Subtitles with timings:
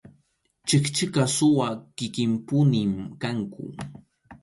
[0.67, 1.67] Chikchiqa suwa
[1.97, 3.65] kikinpunim kanku.